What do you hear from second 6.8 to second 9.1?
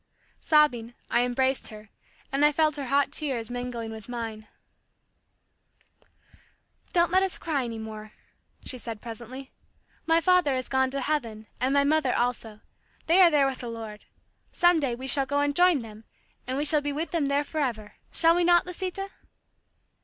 "Don't let us cry any more," she said